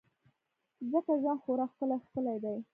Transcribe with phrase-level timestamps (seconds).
[0.91, 2.57] ځکه ژوند خورا ښکلی او ښکلی دی.